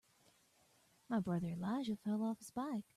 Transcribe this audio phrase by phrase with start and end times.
[1.09, 2.83] My brother Elijah fell off his bike.